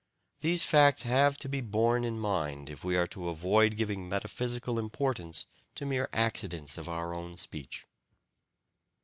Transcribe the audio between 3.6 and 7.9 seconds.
giving metaphysical importance to mere accidents of our own speech.